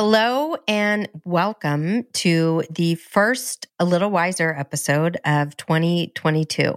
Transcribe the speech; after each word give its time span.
Hello 0.00 0.54
and 0.68 1.08
welcome 1.24 2.04
to 2.12 2.62
the 2.70 2.94
first 2.94 3.66
A 3.80 3.84
Little 3.84 4.10
Wiser 4.10 4.54
episode 4.56 5.16
of 5.24 5.56
2022. 5.56 6.76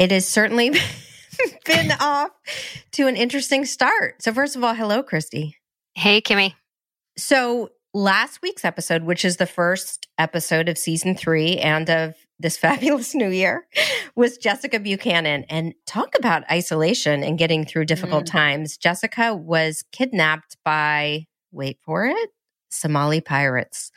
It 0.00 0.10
has 0.10 0.26
certainly 0.26 0.70
been 1.64 1.92
off 2.00 2.30
to 2.94 3.06
an 3.06 3.14
interesting 3.14 3.64
start. 3.64 4.20
So, 4.24 4.32
first 4.32 4.56
of 4.56 4.64
all, 4.64 4.74
hello, 4.74 5.04
Christy. 5.04 5.56
Hey, 5.94 6.20
Kimmy. 6.20 6.54
So, 7.16 7.68
last 7.94 8.42
week's 8.42 8.64
episode, 8.64 9.04
which 9.04 9.24
is 9.24 9.36
the 9.36 9.46
first 9.46 10.08
episode 10.18 10.68
of 10.68 10.76
season 10.76 11.14
three 11.14 11.58
and 11.58 11.88
of 11.88 12.16
this 12.40 12.56
fabulous 12.58 13.14
new 13.14 13.30
year, 13.30 13.68
was 14.16 14.36
Jessica 14.36 14.80
Buchanan. 14.80 15.44
And 15.48 15.74
talk 15.86 16.18
about 16.18 16.42
isolation 16.50 17.22
and 17.22 17.38
getting 17.38 17.64
through 17.64 17.84
difficult 17.84 18.24
mm. 18.24 18.32
times. 18.32 18.76
Jessica 18.76 19.32
was 19.32 19.84
kidnapped 19.92 20.56
by 20.64 21.26
wait 21.52 21.78
for 21.84 22.06
it, 22.06 22.30
Somali 22.70 23.20
pirates 23.20 23.90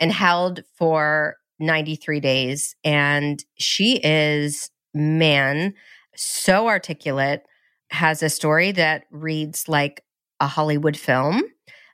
and 0.00 0.12
held 0.12 0.62
for 0.76 1.36
93 1.58 2.20
days. 2.20 2.74
And 2.84 3.44
she 3.58 4.00
is, 4.02 4.70
man, 4.94 5.74
so 6.16 6.68
articulate, 6.68 7.42
has 7.90 8.22
a 8.22 8.30
story 8.30 8.72
that 8.72 9.04
reads 9.10 9.68
like 9.68 10.04
a 10.38 10.46
Hollywood 10.46 10.96
film, 10.96 11.42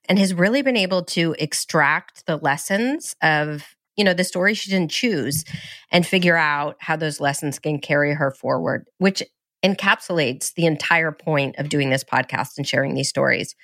and 0.09 0.19
has 0.19 0.35
really 0.35 0.63
been 0.63 0.77
able 0.77 1.03
to 1.03 1.35
extract 1.39 2.27
the 2.27 2.37
lessons 2.37 3.15
of 3.23 3.65
you 3.97 4.05
know 4.05 4.15
the 4.15 4.25
story 4.25 4.55
she 4.55 4.71
didn't 4.71 4.91
choose 4.91 5.45
and 5.91 6.07
figure 6.07 6.37
out 6.37 6.77
how 6.81 6.97
those 6.97 7.21
lessons 7.21 7.59
can 7.59 7.79
carry 7.79 8.13
her 8.15 8.31
forward 8.31 8.87
which 8.99 9.23
encapsulates 9.65 10.53
the 10.55 10.67
entire 10.67 11.11
point 11.11 11.57
of 11.57 11.71
doing 11.71 11.91
this 11.91 12.05
podcast 12.05 12.59
and 12.59 12.69
sharing 12.69 12.95
these 12.95 13.09
stories 13.09 13.55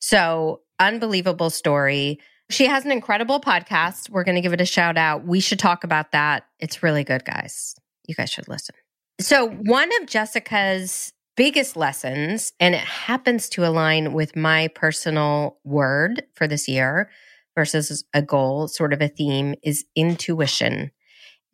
so 0.00 0.60
unbelievable 0.82 1.50
story. 1.50 2.18
She 2.50 2.66
has 2.66 2.84
an 2.84 2.92
incredible 2.92 3.40
podcast. 3.40 4.10
We're 4.10 4.24
going 4.24 4.34
to 4.34 4.40
give 4.40 4.52
it 4.52 4.60
a 4.60 4.66
shout 4.66 4.98
out. 4.98 5.26
We 5.26 5.40
should 5.40 5.58
talk 5.58 5.84
about 5.84 6.12
that. 6.12 6.44
It's 6.58 6.82
really 6.82 7.04
good, 7.04 7.24
guys. 7.24 7.74
You 8.06 8.14
guys 8.14 8.30
should 8.30 8.48
listen. 8.48 8.74
So, 9.20 9.48
one 9.48 9.90
of 10.00 10.08
Jessica's 10.08 11.12
biggest 11.36 11.76
lessons, 11.76 12.52
and 12.60 12.74
it 12.74 12.80
happens 12.80 13.48
to 13.50 13.66
align 13.66 14.12
with 14.12 14.36
my 14.36 14.68
personal 14.68 15.58
word 15.64 16.24
for 16.34 16.46
this 16.46 16.68
year 16.68 17.10
versus 17.54 18.04
a 18.12 18.22
goal, 18.22 18.68
sort 18.68 18.92
of 18.92 19.00
a 19.00 19.08
theme, 19.08 19.54
is 19.62 19.84
intuition. 19.94 20.90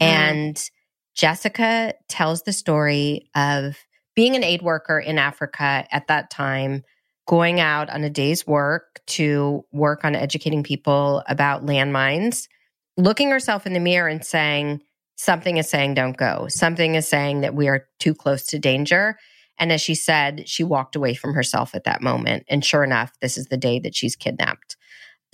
Mm. 0.00 0.06
And 0.06 0.70
Jessica 1.14 1.94
tells 2.08 2.42
the 2.42 2.52
story 2.52 3.28
of 3.34 3.76
being 4.14 4.34
an 4.34 4.44
aid 4.44 4.62
worker 4.62 4.98
in 4.98 5.18
Africa 5.18 5.86
at 5.90 6.06
that 6.08 6.30
time 6.30 6.82
going 7.28 7.60
out 7.60 7.90
on 7.90 8.02
a 8.02 8.10
day's 8.10 8.46
work 8.46 9.00
to 9.06 9.62
work 9.70 10.02
on 10.02 10.16
educating 10.16 10.62
people 10.62 11.22
about 11.28 11.64
landmines, 11.64 12.48
looking 12.96 13.30
herself 13.30 13.66
in 13.66 13.74
the 13.74 13.80
mirror 13.80 14.08
and 14.08 14.24
saying, 14.24 14.80
something 15.16 15.58
is 15.58 15.68
saying, 15.68 15.92
don't 15.92 16.16
go. 16.16 16.46
Something 16.48 16.94
is 16.94 17.06
saying 17.06 17.42
that 17.42 17.54
we 17.54 17.68
are 17.68 17.86
too 18.00 18.14
close 18.14 18.46
to 18.46 18.58
danger. 18.58 19.18
And 19.58 19.70
as 19.70 19.82
she 19.82 19.94
said, 19.94 20.48
she 20.48 20.64
walked 20.64 20.96
away 20.96 21.12
from 21.12 21.34
herself 21.34 21.74
at 21.74 21.84
that 21.84 22.00
moment. 22.00 22.44
And 22.48 22.64
sure 22.64 22.82
enough, 22.82 23.12
this 23.20 23.36
is 23.36 23.46
the 23.48 23.56
day 23.58 23.78
that 23.80 23.94
she's 23.94 24.16
kidnapped. 24.16 24.76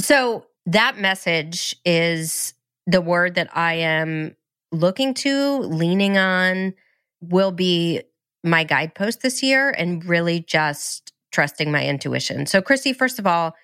So 0.01 0.47
that 0.67 0.99
message 0.99 1.77
is 1.85 2.55
the 2.89 3.01
word 3.01 3.37
that 3.37 3.57
I 3.57 3.75
am 3.75 4.35
looking 4.73 5.15
to, 5.15 5.59
leaning 5.59 6.19
on, 6.19 6.75
will 7.21 7.53
be 7.53 8.03
my 8.43 8.65
guidepost 8.65 9.23
this 9.23 9.43
year 9.43 9.71
and 9.71 10.05
really 10.05 10.41
just 10.41 11.14
trusting 11.35 11.71
my 11.71 11.85
intuition. 11.85 12.47
So, 12.47 12.63
Christy, 12.63 12.93
first 12.93 13.19
of 13.19 13.27
all, 13.27 13.55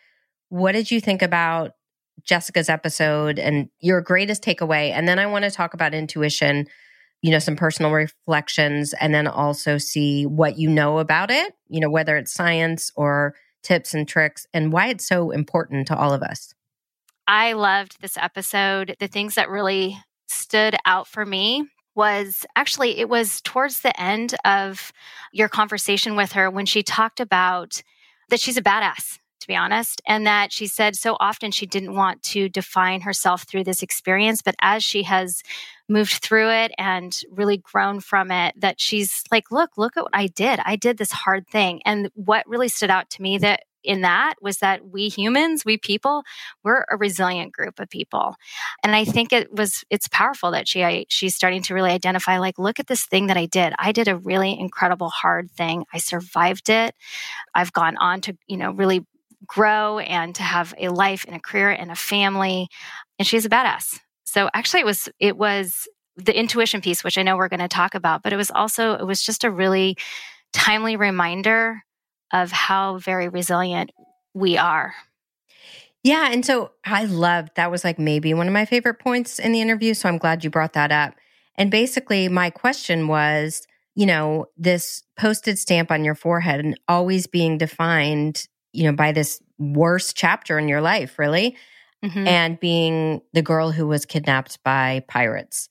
what 0.49 0.73
did 0.73 0.91
you 0.91 1.01
think 1.01 1.23
about 1.23 1.73
Jessica's 2.25 2.69
episode 2.69 3.39
and 3.39 3.69
your 3.79 4.01
greatest 4.01 4.43
takeaway? 4.43 4.91
And 4.91 5.09
then 5.09 5.19
I 5.19 5.27
want 5.27 5.45
to 5.45 5.51
talk 5.51 5.73
about 5.73 5.95
intuition, 5.95 6.67
you 7.23 7.31
know, 7.31 7.39
some 7.39 7.57
personal 7.57 7.93
reflections, 7.93 8.93
and 9.01 9.15
then 9.15 9.29
also 9.29 9.79
see 9.79 10.27
what 10.27 10.59
you 10.59 10.69
know 10.69 10.99
about 10.99 11.31
it, 11.31 11.55
you 11.69 11.81
know, 11.81 11.89
whether 11.89 12.17
it's 12.17 12.35
science 12.35 12.91
or 12.97 13.35
tips 13.63 13.95
and 13.95 14.09
tricks, 14.09 14.47
and 14.53 14.73
why 14.73 14.89
it's 14.89 15.07
so 15.07 15.31
important 15.31 15.87
to 15.87 15.97
all 15.97 16.13
of 16.13 16.23
us. 16.23 16.53
I 17.29 17.53
loved 17.53 18.01
this 18.01 18.17
episode. 18.17 18.97
The 18.99 19.07
things 19.07 19.37
that 19.37 19.49
really 19.49 19.97
stood 20.27 20.75
out 20.85 21.07
for 21.07 21.25
me 21.25 21.69
was 22.01 22.47
actually 22.57 22.99
it 22.99 23.11
was 23.11 23.43
towards 23.43 23.81
the 23.81 24.01
end 24.01 24.35
of 24.47 24.91
your 25.33 25.51
conversation 25.51 26.17
with 26.17 26.33
her 26.33 26.51
when 26.51 26.65
she 26.65 26.83
talked 26.83 27.21
about 27.21 27.83
that 28.31 28.41
she's 28.41 28.57
a 28.57 28.63
badass 28.63 29.19
to 29.41 29.47
be 29.47 29.55
honest 29.55 30.01
and 30.07 30.27
that 30.27 30.51
she 30.51 30.67
said 30.67 30.97
so 30.97 31.15
often 31.21 31.51
she 31.51 31.67
didn't 31.67 31.95
want 31.95 32.23
to 32.23 32.49
define 32.49 33.03
herself 33.03 33.43
through 33.43 33.65
this 33.65 33.83
experience 33.83 34.41
but 34.41 34.55
as 34.63 34.83
she 34.83 35.03
has 35.03 35.43
moved 35.91 36.23
through 36.23 36.49
it 36.49 36.73
and 36.79 37.21
really 37.31 37.59
grown 37.59 38.01
from 38.01 38.31
it 38.31 38.55
that 38.57 38.81
she's 38.81 39.23
like 39.31 39.51
look 39.51 39.77
look 39.77 39.97
at 39.97 40.05
what 40.05 40.15
I 40.15 40.29
did. 40.29 40.61
I 40.65 40.77
did 40.77 40.97
this 40.97 41.11
hard 41.11 41.49
thing. 41.49 41.83
And 41.85 42.11
what 42.15 42.49
really 42.49 42.69
stood 42.69 42.91
out 42.91 43.11
to 43.11 43.23
me 43.23 43.37
that 43.39 43.65
in 43.85 44.03
that 44.03 44.35
was 44.41 44.59
that 44.59 44.87
we 44.87 45.09
humans, 45.09 45.65
we 45.65 45.77
people, 45.77 46.23
we're 46.65 46.85
a 46.91 46.97
resilient 46.97 47.53
group 47.53 47.81
of 47.81 47.89
people. 47.89 48.37
And 48.83 48.95
I 48.95 49.05
think 49.05 49.33
it 49.33 49.53
was 49.53 49.85
it's 49.91 50.09
powerful 50.09 50.51
that 50.53 50.69
she 50.69 50.85
I, 50.85 51.07
she's 51.09 51.35
starting 51.35 51.63
to 51.65 51.75
really 51.75 51.91
identify 51.91 52.39
like 52.39 52.59
look 52.59 52.81
at 52.81 52.87
this 52.87 53.07
thing 53.07 53.27
that 53.29 53.37
I 53.37 53.47
did. 53.47 53.73
I 53.79 53.93
did 53.93 54.09
a 54.09 54.17
really 54.17 54.59
incredible 54.59 55.09
hard 55.09 55.51
thing. 55.51 55.85
I 55.93 55.99
survived 55.99 56.69
it. 56.69 56.95
I've 57.55 57.73
gone 57.73 57.97
on 57.97 58.21
to, 58.23 58.37
you 58.47 58.57
know, 58.57 58.73
really 58.73 59.07
grow 59.47 59.99
and 59.99 60.35
to 60.35 60.43
have 60.43 60.75
a 60.79 60.89
life 60.89 61.25
and 61.27 61.35
a 61.35 61.41
career 61.41 61.71
and 61.71 61.91
a 61.91 61.97
family 61.97 62.69
and 63.19 63.27
she's 63.27 63.45
a 63.45 63.49
badass. 63.49 63.99
So 64.25 64.49
actually 64.55 64.81
it 64.81 64.87
was 64.87 65.09
it 65.19 65.37
was 65.37 65.89
the 66.17 66.39
intuition 66.39 66.81
piece 66.81 67.03
which 67.03 67.17
I 67.17 67.23
know 67.23 67.37
we're 67.37 67.49
going 67.49 67.61
to 67.61 67.69
talk 67.69 67.95
about, 67.95 68.23
but 68.23 68.33
it 68.33 68.37
was 68.37 68.51
also 68.51 68.95
it 68.95 69.07
was 69.07 69.23
just 69.23 69.45
a 69.45 69.51
really 69.51 69.97
timely 70.53 70.97
reminder 70.97 71.83
of 72.33 72.53
how 72.53 72.99
very 72.99 73.29
resilient 73.29 73.91
we 74.35 74.57
are. 74.57 74.95
Yeah. 76.03 76.31
And 76.33 76.45
so 76.47 76.73
I 76.85 77.05
loved 77.05 77.57
that 77.57 77.71
was 77.71 77.85
like 77.85 77.99
maybe 77.99 78.33
one 78.33 78.47
of 78.47 78.53
my 78.55 78.65
favorite 78.65 78.99
points 78.99 79.39
in 79.39 79.53
the 79.53 79.61
interview. 79.61 79.95
So 79.95 80.09
I'm 80.09 80.19
glad 80.19 80.45
you 80.45 80.51
brought 80.51 80.73
that 80.73 80.93
up. 80.93 81.15
And 81.57 81.71
basically, 81.71 82.29
my 82.29 82.49
question 82.49 83.07
was 83.07 83.67
you 83.95 84.07
know, 84.07 84.47
this 84.57 85.03
posted 85.19 85.59
stamp 85.59 85.91
on 85.91 86.05
your 86.05 86.15
forehead 86.15 86.61
and 86.61 86.79
always 86.89 87.27
being 87.27 87.59
defined, 87.59 88.47
you 88.73 88.85
know, 88.85 88.93
by 88.93 89.13
this 89.13 89.43
worst 89.59 90.17
chapter 90.17 90.59
in 90.59 90.69
your 90.69 90.81
life, 90.81 91.19
really, 91.19 91.57
mm-hmm. 92.03 92.27
and 92.27 92.59
being 92.61 93.21
the 93.33 93.43
girl 93.43 93.73
who 93.73 93.87
was 93.87 94.07
kidnapped 94.07 94.63
by 94.63 95.05
pirates. 95.09 95.69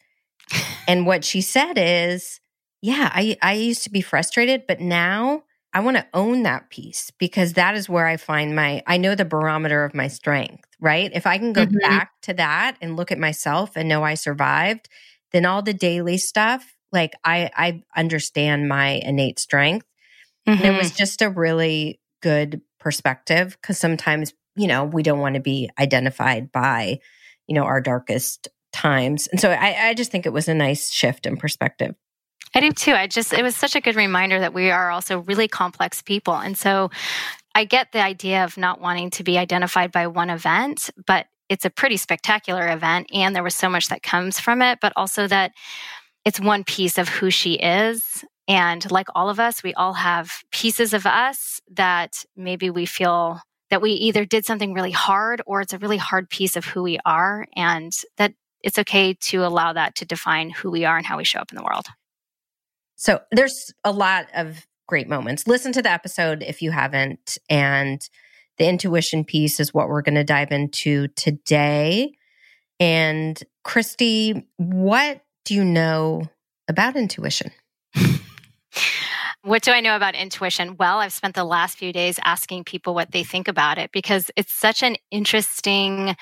and 0.87 1.05
what 1.05 1.23
she 1.23 1.41
said 1.41 1.73
is, 1.77 2.39
yeah, 2.81 3.09
I, 3.13 3.37
I 3.41 3.53
used 3.53 3.83
to 3.85 3.89
be 3.89 4.01
frustrated, 4.01 4.67
but 4.67 4.79
now 4.79 5.43
I 5.73 5.81
want 5.81 5.97
to 5.97 6.07
own 6.13 6.43
that 6.43 6.69
piece 6.69 7.11
because 7.11 7.53
that 7.53 7.75
is 7.75 7.87
where 7.87 8.07
I 8.07 8.17
find 8.17 8.55
my, 8.55 8.81
I 8.87 8.97
know 8.97 9.13
the 9.13 9.25
barometer 9.25 9.83
of 9.83 9.93
my 9.93 10.07
strength, 10.07 10.65
right? 10.79 11.11
If 11.13 11.27
I 11.27 11.37
can 11.37 11.53
go 11.53 11.65
mm-hmm. 11.65 11.77
back 11.77 12.11
to 12.23 12.33
that 12.35 12.77
and 12.81 12.95
look 12.95 13.11
at 13.11 13.19
myself 13.19 13.75
and 13.75 13.87
know 13.87 14.03
I 14.03 14.15
survived, 14.15 14.89
then 15.31 15.45
all 15.45 15.61
the 15.61 15.73
daily 15.73 16.17
stuff, 16.17 16.75
like 16.91 17.13
I, 17.23 17.51
I 17.55 17.83
understand 17.95 18.67
my 18.67 18.99
innate 19.03 19.37
strength. 19.37 19.85
Mm-hmm. 20.47 20.63
And 20.63 20.75
it 20.75 20.77
was 20.77 20.87
mm-hmm. 20.87 20.97
just 20.97 21.21
a 21.21 21.29
really 21.29 21.99
good 22.21 22.61
perspective 22.79 23.57
because 23.61 23.77
sometimes, 23.77 24.33
you 24.55 24.67
know, 24.67 24.85
we 24.85 25.03
don't 25.03 25.19
want 25.19 25.35
to 25.35 25.41
be 25.41 25.69
identified 25.79 26.51
by, 26.51 26.99
you 27.45 27.53
know, 27.53 27.63
our 27.63 27.81
darkest 27.81 28.47
times. 28.73 29.27
And 29.27 29.39
so 29.39 29.51
I, 29.51 29.89
I 29.89 29.93
just 29.93 30.11
think 30.11 30.25
it 30.25 30.33
was 30.33 30.47
a 30.47 30.55
nice 30.55 30.89
shift 30.89 31.27
in 31.27 31.37
perspective. 31.37 31.95
I 32.55 32.61
do 32.61 32.71
too. 32.71 32.93
I 32.93 33.07
just, 33.07 33.31
it 33.31 33.43
was 33.43 33.55
such 33.55 33.75
a 33.75 33.81
good 33.81 33.95
reminder 33.95 34.39
that 34.39 34.53
we 34.53 34.71
are 34.71 34.89
also 34.89 35.19
really 35.19 35.47
complex 35.47 36.01
people. 36.01 36.35
And 36.35 36.57
so 36.57 36.89
I 37.53 37.63
get 37.63 37.91
the 37.91 38.01
idea 38.01 38.43
of 38.43 38.57
not 38.57 38.81
wanting 38.81 39.11
to 39.11 39.23
be 39.23 39.37
identified 39.37 39.91
by 39.91 40.07
one 40.07 40.29
event, 40.29 40.89
but 41.05 41.27
it's 41.47 41.65
a 41.65 41.69
pretty 41.69 41.97
spectacular 41.97 42.67
event. 42.69 43.07
And 43.13 43.35
there 43.35 43.43
was 43.43 43.55
so 43.55 43.69
much 43.69 43.89
that 43.89 44.03
comes 44.03 44.39
from 44.39 44.61
it, 44.61 44.79
but 44.81 44.93
also 44.95 45.27
that 45.27 45.51
it's 46.25 46.39
one 46.39 46.63
piece 46.63 46.97
of 46.97 47.09
who 47.09 47.29
she 47.29 47.53
is. 47.53 48.23
And 48.47 48.89
like 48.91 49.07
all 49.13 49.29
of 49.29 49.39
us, 49.39 49.61
we 49.61 49.73
all 49.75 49.93
have 49.93 50.31
pieces 50.51 50.93
of 50.93 51.05
us 51.05 51.61
that 51.71 52.23
maybe 52.35 52.69
we 52.69 52.85
feel 52.85 53.41
that 53.69 53.81
we 53.81 53.91
either 53.91 54.25
did 54.25 54.45
something 54.45 54.73
really 54.73 54.91
hard 54.91 55.41
or 55.45 55.61
it's 55.61 55.73
a 55.73 55.77
really 55.77 55.97
hard 55.97 56.29
piece 56.29 56.55
of 56.55 56.65
who 56.65 56.81
we 56.81 56.97
are 57.05 57.45
and 57.55 57.91
that 58.17 58.33
it's 58.63 58.79
okay 58.79 59.13
to 59.13 59.45
allow 59.45 59.73
that 59.73 59.95
to 59.95 60.05
define 60.05 60.49
who 60.49 60.71
we 60.71 60.85
are 60.85 60.97
and 60.97 61.05
how 61.05 61.17
we 61.17 61.23
show 61.23 61.39
up 61.39 61.51
in 61.51 61.57
the 61.57 61.63
world. 61.63 61.85
So 62.99 63.21
there's 63.31 63.73
a 63.85 63.93
lot 63.93 64.27
of 64.35 64.67
great 64.85 65.07
moments. 65.07 65.47
Listen 65.47 65.71
to 65.71 65.81
the 65.81 65.89
episode 65.89 66.43
if 66.43 66.61
you 66.61 66.71
haven't. 66.71 67.37
And 67.49 68.01
the 68.57 68.67
intuition 68.67 69.23
piece 69.23 69.61
is 69.61 69.73
what 69.73 69.87
we're 69.87 70.01
going 70.01 70.15
to 70.15 70.25
dive 70.25 70.51
into 70.51 71.07
today. 71.09 72.11
And 72.77 73.41
Christy, 73.63 74.45
what 74.57 75.21
do 75.45 75.55
you 75.55 75.63
know 75.63 76.23
about 76.67 76.97
intuition? 76.97 77.51
What 79.43 79.63
do 79.63 79.71
I 79.71 79.79
know 79.79 79.95
about 79.95 80.15
intuition? 80.15 80.75
Well, 80.77 80.97
I've 80.97 81.13
spent 81.13 81.33
the 81.33 81.45
last 81.45 81.77
few 81.77 81.93
days 81.93 82.19
asking 82.25 82.65
people 82.65 82.93
what 82.93 83.11
they 83.11 83.23
think 83.23 83.47
about 83.47 83.77
it 83.77 83.93
because 83.93 84.29
it's 84.35 84.51
such 84.51 84.83
an 84.83 84.97
interesting 85.09 86.17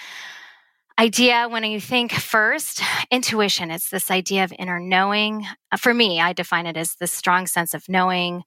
idea 1.00 1.48
when 1.50 1.64
you 1.64 1.80
think 1.80 2.12
first 2.12 2.82
intuition 3.12 3.72
it's 3.72 3.90
this 3.90 4.10
idea 4.10 4.44
of 4.44 4.54
inner 4.58 4.80
knowing 4.80 5.46
uh, 5.72 5.78
for 5.78 5.94
me 5.94 6.20
i 6.20 6.34
define 6.34 6.66
it 6.66 6.78
as 6.78 6.96
the 6.96 7.08
strong 7.08 7.46
sense 7.46 7.74
of 7.74 7.88
knowing 7.88 8.44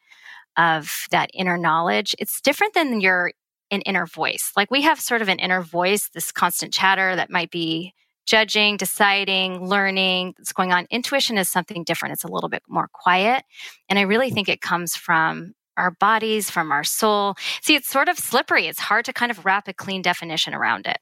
of 0.56 1.06
that 1.10 1.30
inner 1.32 1.56
knowledge 1.56 2.14
it's 2.18 2.40
different 2.40 2.74
than 2.74 3.00
your 3.00 3.32
an 3.70 3.80
inner 3.82 4.06
voice 4.06 4.52
like 4.56 4.70
we 4.70 4.82
have 4.82 5.00
sort 5.00 5.22
of 5.22 5.28
an 5.28 5.38
inner 5.38 5.62
voice 5.62 6.08
this 6.08 6.32
constant 6.32 6.72
chatter 6.72 7.14
that 7.14 7.30
might 7.30 7.50
be 7.50 7.94
judging, 8.26 8.76
deciding, 8.76 9.66
learning 9.66 10.34
that's 10.38 10.52
going 10.52 10.72
on. 10.72 10.86
Intuition 10.88 11.36
is 11.36 11.48
something 11.48 11.82
different. 11.82 12.12
It's 12.12 12.22
a 12.22 12.28
little 12.28 12.48
bit 12.48 12.62
more 12.68 12.88
quiet. 12.92 13.42
And 13.88 13.98
I 13.98 14.02
really 14.02 14.30
think 14.30 14.48
it 14.48 14.60
comes 14.60 14.94
from 14.94 15.54
our 15.76 15.90
bodies, 15.90 16.48
from 16.48 16.70
our 16.70 16.84
soul. 16.84 17.34
See, 17.60 17.74
it's 17.74 17.88
sort 17.88 18.08
of 18.08 18.18
slippery. 18.18 18.68
It's 18.68 18.78
hard 18.78 19.04
to 19.06 19.12
kind 19.12 19.32
of 19.32 19.44
wrap 19.44 19.66
a 19.66 19.74
clean 19.74 20.00
definition 20.00 20.54
around 20.54 20.86
it. 20.86 20.98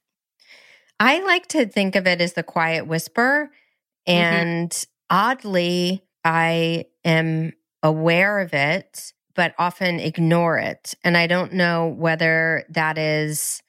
I 1.01 1.21
like 1.21 1.47
to 1.49 1.67
think 1.67 1.97
of 1.97 2.07
it 2.07 2.21
as 2.21 2.33
the 2.33 2.43
quiet 2.43 2.87
whisper. 2.87 3.51
Mm-hmm. 4.09 4.13
And 4.13 4.71
mm-hmm. 4.71 5.17
oddly, 5.17 6.03
I 6.25 6.87
am 7.05 7.53
aware 7.83 8.41
of 8.41 8.55
it, 8.55 9.13
but 9.35 9.55
often 9.59 10.01
ignore 10.01 10.59
it. 10.59 10.95
And 11.05 11.17
I 11.17 11.27
don't 11.27 11.53
know 11.53 11.89
whether 11.89 12.65
that 12.71 12.99
is, 12.99 13.63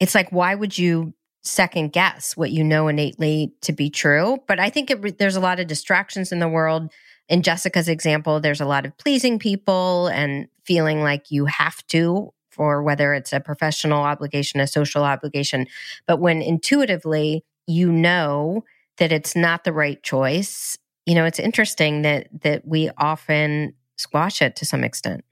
it's 0.00 0.14
like, 0.14 0.30
why 0.30 0.54
would 0.54 0.78
you 0.78 1.14
second 1.44 1.92
guess 1.92 2.36
what 2.36 2.50
you 2.50 2.64
know 2.64 2.88
innately 2.88 3.52
to 3.60 3.72
be 3.72 3.90
true. 3.90 4.38
But 4.48 4.58
I 4.58 4.70
think 4.70 4.90
it, 4.90 5.18
there's 5.18 5.36
a 5.36 5.40
lot 5.40 5.60
of 5.60 5.66
distractions 5.66 6.32
in 6.32 6.38
the 6.38 6.48
world. 6.48 6.90
In 7.28 7.42
Jessica's 7.42 7.88
example, 7.88 8.40
there's 8.40 8.60
a 8.60 8.66
lot 8.66 8.86
of 8.86 8.96
pleasing 8.98 9.38
people 9.38 10.08
and 10.08 10.48
feeling 10.64 11.02
like 11.02 11.30
you 11.30 11.44
have 11.46 11.86
to 11.88 12.32
for 12.54 12.82
whether 12.82 13.12
it's 13.14 13.32
a 13.32 13.40
professional 13.40 14.02
obligation, 14.02 14.60
a 14.60 14.66
social 14.66 15.04
obligation. 15.04 15.66
But 16.06 16.20
when 16.20 16.40
intuitively 16.40 17.44
you 17.66 17.90
know 17.90 18.64
that 18.98 19.12
it's 19.12 19.34
not 19.34 19.64
the 19.64 19.72
right 19.72 20.02
choice, 20.02 20.78
you 21.06 21.14
know, 21.14 21.24
it's 21.24 21.38
interesting 21.38 22.02
that 22.02 22.28
that 22.42 22.66
we 22.66 22.90
often 22.96 23.74
squash 23.98 24.40
it 24.40 24.56
to 24.56 24.64
some 24.64 24.84
extent. 24.84 25.24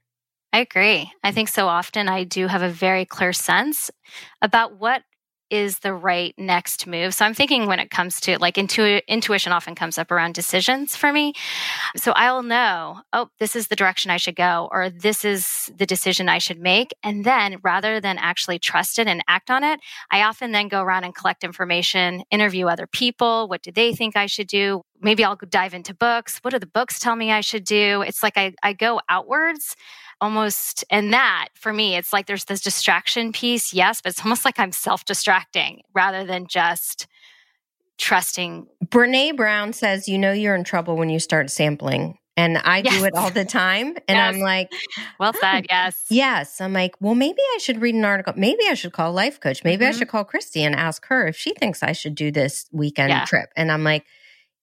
I 0.53 0.59
agree. 0.59 1.11
I 1.25 1.33
think 1.33 1.49
so 1.49 1.67
often 1.67 2.09
I 2.09 2.25
do 2.25 2.47
have 2.47 2.63
a 2.63 2.69
very 2.69 3.07
clear 3.07 3.33
sense 3.33 3.91
about 4.43 4.79
what 4.79 5.03
is 5.53 5.81
the 5.81 5.93
right 5.93 6.35
next 6.39 6.87
move. 6.87 7.13
So 7.13 7.27
I'm 7.27 7.35
thinking 7.35 7.67
when 7.67 7.79
it 7.79 7.91
comes 7.91 8.19
to 8.21 8.39
like 8.39 8.57
intu- 8.57 9.03
intuition 9.07 9.53
often 9.53 9.75
comes 9.75 9.99
up 9.99 10.11
around 10.11 10.35
decisions 10.35 10.97
for 10.97 11.13
me. 11.13 11.35
So 11.95 12.13
I'll 12.13 12.43
know, 12.43 13.03
oh, 13.13 13.29
this 13.39 13.55
is 13.55 13.69
the 13.69 13.77
direction 13.77 14.11
I 14.11 14.17
should 14.17 14.35
go, 14.35 14.71
or 14.73 14.89
this 14.89 15.25
is 15.25 15.71
the 15.77 15.85
decision 15.85 16.29
I 16.29 16.39
should 16.39 16.59
make. 16.59 16.93
And 17.05 17.25
then 17.25 17.59
rather 17.63 18.01
than 18.01 18.17
actually 18.17 18.59
trust 18.59 18.99
it 18.99 19.07
and 19.07 19.23
act 19.29 19.51
on 19.51 19.63
it, 19.63 19.79
I 20.11 20.23
often 20.23 20.53
then 20.53 20.69
go 20.69 20.81
around 20.81 21.05
and 21.05 21.15
collect 21.15 21.45
information, 21.45 22.23
interview 22.31 22.67
other 22.67 22.87
people. 22.87 23.47
What 23.47 23.63
do 23.63 23.71
they 23.71 23.95
think 23.95 24.17
I 24.17 24.27
should 24.27 24.49
do? 24.49 24.83
Maybe 25.03 25.25
I'll 25.25 25.37
dive 25.37 25.75
into 25.75 25.95
books. 25.95 26.39
What 26.43 26.53
do 26.53 26.59
the 26.59 26.67
books 26.67 26.99
tell 26.99 27.17
me 27.17 27.33
I 27.33 27.41
should 27.41 27.65
do? 27.65 28.03
It's 28.03 28.23
like 28.23 28.37
I, 28.37 28.55
I 28.63 28.73
go 28.73 29.01
outwards 29.09 29.77
almost 30.23 30.85
and 30.89 31.13
that 31.13 31.49
for 31.55 31.73
me 31.73 31.97
it's 31.97 32.13
like 32.13 32.27
there's 32.27 32.45
this 32.45 32.61
distraction 32.61 33.33
piece 33.33 33.75
yes 33.75 34.01
but 34.01 34.11
it's 34.11 34.23
almost 34.23 34.45
like 34.45 34.57
i'm 34.61 34.71
self-distracting 34.71 35.83
rather 35.95 36.25
than 36.25 36.47
just 36.47 37.09
trusting 37.99 38.65
brene 38.85 39.37
brown 39.37 39.73
says 39.73 40.07
you 40.07 40.17
know 40.17 40.31
you're 40.31 40.55
in 40.55 40.63
trouble 40.63 40.97
when 40.97 41.11
you 41.11 41.19
start 41.19 41.51
sampling 41.51 42.17
and 42.37 42.59
I 42.59 42.79
yes. 42.79 42.99
do 42.99 43.05
it 43.05 43.15
all 43.15 43.31
the 43.31 43.45
time. 43.45 43.95
And 44.09 44.17
yes. 44.17 44.35
I'm 44.35 44.41
like, 44.41 44.73
well 45.21 45.33
said. 45.35 45.67
Yes. 45.69 46.05
Yes. 46.09 46.61
I'm 46.61 46.73
like, 46.73 46.95
well, 47.01 47.15
maybe 47.15 47.41
I 47.55 47.59
should 47.59 47.81
read 47.81 47.95
an 47.95 48.05
article. 48.05 48.33
Maybe 48.37 48.65
I 48.69 48.75
should 48.75 48.93
call 48.93 49.11
a 49.11 49.13
life 49.13 49.39
coach. 49.39 49.63
Maybe 49.65 49.85
mm-hmm. 49.85 49.95
I 49.95 49.99
should 49.99 50.09
call 50.09 50.25
Christy 50.25 50.63
and 50.65 50.75
ask 50.75 51.07
her 51.07 51.27
if 51.27 51.37
she 51.37 51.53
thinks 51.55 51.83
I 51.83 51.93
should 51.93 52.15
do 52.15 52.31
this 52.31 52.67
weekend 52.73 53.11
yeah. 53.11 53.25
trip. 53.27 53.51
And 53.57 53.71
I'm 53.71 53.85
like, 53.85 54.07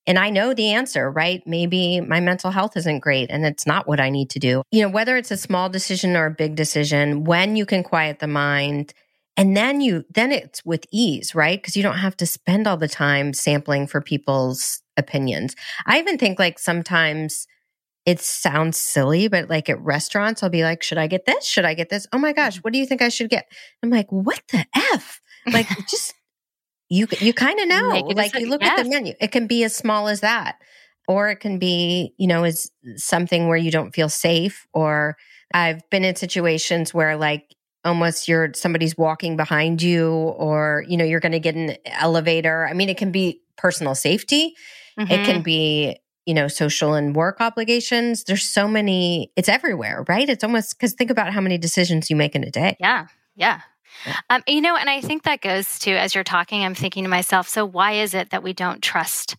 and 0.07 0.17
I 0.17 0.29
know 0.29 0.53
the 0.53 0.71
answer, 0.71 1.09
right? 1.11 1.43
Maybe 1.45 2.01
my 2.01 2.19
mental 2.19 2.51
health 2.51 2.75
isn't 2.77 2.99
great 2.99 3.29
and 3.29 3.45
it's 3.45 3.67
not 3.67 3.87
what 3.87 3.99
I 3.99 4.09
need 4.09 4.29
to 4.31 4.39
do. 4.39 4.63
You 4.71 4.83
know, 4.83 4.89
whether 4.89 5.17
it's 5.17 5.31
a 5.31 5.37
small 5.37 5.69
decision 5.69 6.15
or 6.15 6.25
a 6.25 6.31
big 6.31 6.55
decision, 6.55 7.23
when 7.23 7.55
you 7.55 7.65
can 7.65 7.83
quiet 7.83 8.19
the 8.19 8.27
mind 8.27 8.93
and 9.37 9.55
then 9.55 9.81
you, 9.81 10.03
then 10.09 10.31
it's 10.31 10.65
with 10.65 10.85
ease, 10.91 11.33
right? 11.35 11.61
Because 11.61 11.77
you 11.77 11.83
don't 11.83 11.97
have 11.97 12.17
to 12.17 12.25
spend 12.25 12.67
all 12.67 12.77
the 12.77 12.87
time 12.87 13.33
sampling 13.33 13.87
for 13.87 14.01
people's 14.01 14.81
opinions. 14.97 15.55
I 15.85 15.99
even 15.99 16.17
think 16.17 16.39
like 16.39 16.59
sometimes 16.59 17.47
it 18.05 18.19
sounds 18.19 18.77
silly, 18.77 19.27
but 19.27 19.49
like 19.49 19.69
at 19.69 19.79
restaurants, 19.81 20.41
I'll 20.41 20.49
be 20.49 20.63
like, 20.63 20.83
should 20.83 20.97
I 20.97 21.07
get 21.07 21.25
this? 21.25 21.45
Should 21.45 21.65
I 21.65 21.73
get 21.73 21.89
this? 21.89 22.07
Oh 22.11 22.17
my 22.17 22.33
gosh, 22.33 22.59
mm. 22.59 22.63
what 22.63 22.73
do 22.73 22.79
you 22.79 22.85
think 22.85 23.01
I 23.01 23.09
should 23.09 23.29
get? 23.29 23.45
I'm 23.83 23.89
like, 23.89 24.11
what 24.11 24.41
the 24.51 24.65
F? 24.93 25.21
Like, 25.45 25.67
just 25.89 26.13
you 26.89 27.07
you 27.19 27.33
kind 27.33 27.59
of 27.59 27.67
know 27.67 28.03
like 28.15 28.33
you 28.35 28.49
look 28.49 28.61
yes. 28.61 28.79
at 28.79 28.83
the 28.83 28.89
menu 28.89 29.13
it 29.19 29.31
can 29.31 29.47
be 29.47 29.63
as 29.63 29.75
small 29.75 30.07
as 30.07 30.21
that 30.21 30.55
or 31.07 31.29
it 31.29 31.37
can 31.37 31.59
be 31.59 32.13
you 32.17 32.27
know 32.27 32.43
is 32.43 32.71
something 32.95 33.47
where 33.47 33.57
you 33.57 33.71
don't 33.71 33.93
feel 33.93 34.09
safe 34.09 34.67
or 34.73 35.15
i've 35.53 35.87
been 35.89 36.03
in 36.03 36.15
situations 36.15 36.93
where 36.93 37.15
like 37.15 37.55
almost 37.85 38.27
you're 38.27 38.51
somebody's 38.53 38.97
walking 38.97 39.37
behind 39.37 39.81
you 39.81 40.11
or 40.11 40.83
you 40.87 40.97
know 40.97 41.05
you're 41.05 41.19
going 41.19 41.31
to 41.31 41.39
get 41.39 41.55
an 41.55 41.77
elevator 41.85 42.67
i 42.67 42.73
mean 42.73 42.89
it 42.89 42.97
can 42.97 43.11
be 43.11 43.41
personal 43.55 43.95
safety 43.95 44.55
mm-hmm. 44.99 45.11
it 45.11 45.25
can 45.25 45.35
mm-hmm. 45.35 45.43
be 45.43 45.97
you 46.25 46.33
know 46.33 46.47
social 46.47 46.93
and 46.93 47.15
work 47.15 47.39
obligations 47.39 48.23
there's 48.25 48.43
so 48.43 48.67
many 48.67 49.31
it's 49.35 49.49
everywhere 49.49 50.05
right 50.09 50.29
it's 50.29 50.43
almost 50.43 50.77
because 50.77 50.93
think 50.93 51.09
about 51.09 51.33
how 51.33 51.41
many 51.41 51.57
decisions 51.57 52.09
you 52.09 52.15
make 52.15 52.35
in 52.35 52.43
a 52.43 52.51
day 52.51 52.75
yeah 52.79 53.07
yeah 53.35 53.61
um, 54.29 54.43
you 54.47 54.61
know, 54.61 54.75
and 54.75 54.89
I 54.89 55.01
think 55.01 55.23
that 55.23 55.41
goes 55.41 55.79
to, 55.79 55.91
as 55.91 56.15
you're 56.15 56.23
talking, 56.23 56.63
I'm 56.63 56.75
thinking 56.75 57.03
to 57.03 57.09
myself, 57.09 57.47
so 57.47 57.65
why 57.65 57.93
is 57.93 58.13
it 58.13 58.29
that 58.31 58.43
we 58.43 58.53
don't 58.53 58.81
trust 58.81 59.35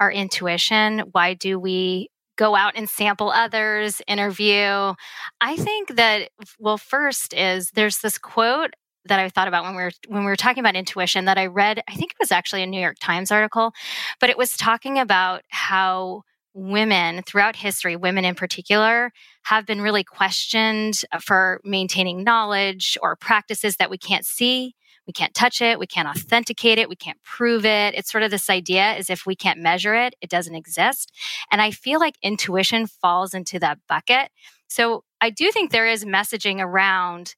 our 0.00 0.10
intuition? 0.10 1.00
Why 1.12 1.34
do 1.34 1.58
we 1.58 2.08
go 2.36 2.56
out 2.56 2.72
and 2.76 2.88
sample 2.88 3.30
others, 3.30 4.02
interview? 4.08 4.94
I 5.40 5.56
think 5.56 5.96
that, 5.96 6.30
well, 6.58 6.78
first 6.78 7.32
is 7.34 7.70
there's 7.74 7.98
this 7.98 8.18
quote 8.18 8.74
that 9.06 9.20
I 9.20 9.28
thought 9.28 9.48
about 9.48 9.64
when 9.64 9.76
we 9.76 9.82
were 9.82 9.92
when 10.08 10.20
we 10.20 10.30
were 10.30 10.36
talking 10.36 10.60
about 10.60 10.76
intuition 10.76 11.26
that 11.26 11.38
I 11.38 11.46
read. 11.46 11.82
I 11.88 11.94
think 11.94 12.12
it 12.12 12.18
was 12.18 12.32
actually 12.32 12.62
a 12.62 12.66
New 12.66 12.80
York 12.80 12.96
Times 13.00 13.30
article, 13.30 13.72
but 14.20 14.30
it 14.30 14.38
was 14.38 14.56
talking 14.56 14.98
about 14.98 15.42
how 15.48 16.22
women 16.54 17.22
throughout 17.22 17.56
history, 17.56 17.96
women 17.96 18.24
in 18.24 18.34
particular, 18.34 19.12
have 19.42 19.66
been 19.66 19.82
really 19.82 20.04
questioned 20.04 21.02
uh, 21.12 21.18
for 21.18 21.60
maintaining 21.64 22.24
knowledge 22.24 22.96
or 23.02 23.16
practices 23.16 23.76
that 23.76 23.90
we 23.90 23.98
can't 23.98 24.24
see. 24.24 24.74
We 25.06 25.12
can't 25.12 25.34
touch 25.34 25.60
it. 25.60 25.78
We 25.78 25.86
can't 25.86 26.08
authenticate 26.08 26.78
it. 26.78 26.88
We 26.88 26.96
can't 26.96 27.22
prove 27.22 27.66
it. 27.66 27.94
It's 27.94 28.10
sort 28.10 28.22
of 28.22 28.30
this 28.30 28.48
idea 28.48 28.94
is 28.94 29.10
if 29.10 29.26
we 29.26 29.36
can't 29.36 29.60
measure 29.60 29.94
it, 29.94 30.14
it 30.22 30.30
doesn't 30.30 30.54
exist. 30.54 31.12
And 31.50 31.60
I 31.60 31.72
feel 31.72 32.00
like 32.00 32.14
intuition 32.22 32.86
falls 32.86 33.34
into 33.34 33.58
that 33.58 33.78
bucket. 33.86 34.30
So 34.68 35.04
I 35.20 35.30
do 35.30 35.50
think 35.50 35.70
there 35.70 35.86
is 35.86 36.04
messaging 36.04 36.60
around 36.60 37.34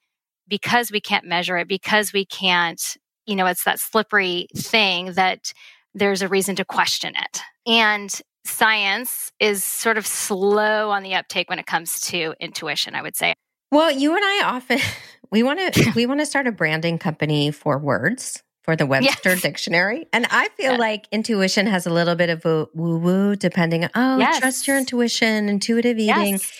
because 0.46 0.92
we 0.92 1.00
can't 1.00 1.24
measure 1.24 1.56
it, 1.56 1.66
because 1.66 2.12
we 2.12 2.24
can't, 2.24 2.96
you 3.26 3.34
know, 3.34 3.46
it's 3.46 3.64
that 3.64 3.80
slippery 3.80 4.46
thing 4.54 5.14
that 5.14 5.52
there's 5.92 6.22
a 6.22 6.28
reason 6.28 6.54
to 6.56 6.64
question 6.64 7.14
it. 7.16 7.40
And 7.66 8.20
science 8.48 9.32
is 9.40 9.64
sort 9.64 9.98
of 9.98 10.06
slow 10.06 10.90
on 10.90 11.02
the 11.02 11.14
uptake 11.14 11.50
when 11.50 11.58
it 11.58 11.66
comes 11.66 12.00
to 12.02 12.34
intuition, 12.40 12.94
I 12.94 13.02
would 13.02 13.16
say. 13.16 13.34
Well, 13.72 13.90
you 13.90 14.14
and 14.14 14.24
I 14.24 14.42
often 14.44 14.78
we 15.30 15.42
want 15.42 15.74
to 15.74 15.92
we 15.96 16.06
want 16.06 16.20
to 16.20 16.26
start 16.26 16.46
a 16.46 16.52
branding 16.52 16.98
company 16.98 17.50
for 17.50 17.78
words 17.78 18.42
for 18.62 18.74
the 18.74 18.86
Webster 18.86 19.30
yes. 19.30 19.42
dictionary. 19.42 20.06
And 20.12 20.26
I 20.30 20.48
feel 20.56 20.72
yeah. 20.72 20.78
like 20.78 21.06
intuition 21.12 21.66
has 21.66 21.86
a 21.86 21.90
little 21.90 22.16
bit 22.16 22.30
of 22.30 22.44
a 22.44 22.66
woo 22.74 22.98
woo 22.98 23.36
depending 23.36 23.84
on 23.84 23.90
oh, 23.94 24.18
yes. 24.18 24.40
trust 24.40 24.66
your 24.66 24.76
intuition, 24.76 25.48
intuitive 25.48 25.98
eating. 25.98 26.32
Yes. 26.32 26.52